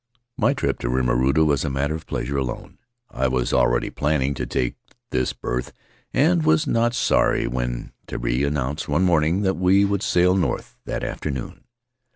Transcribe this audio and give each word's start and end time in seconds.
My 0.35 0.55
trip 0.55 0.79
to 0.79 0.89
Rimarutu 0.89 1.45
was 1.45 1.63
a 1.63 1.69
matter 1.69 1.93
of 1.93 2.07
pleasure 2.07 2.35
alone; 2.37 2.79
I 3.11 3.27
was 3.27 3.53
already 3.53 3.91
planning 3.91 4.33
to 4.33 4.47
take 4.47 4.73
this 5.11 5.31
berth, 5.31 5.73
and 6.11 6.41
was 6.43 6.65
not 6.65 6.95
sorry 6.95 7.45
when 7.45 7.91
Terii 8.07 8.43
announced 8.47 8.89
one 8.89 9.03
morning 9.03 9.43
that 9.43 9.57
we 9.57 9.85
would 9.85 10.01
sail 10.01 10.33
north 10.35 10.75
that 10.85 11.03
afternoon. 11.03 11.65